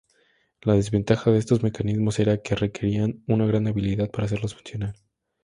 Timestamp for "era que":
2.17-2.55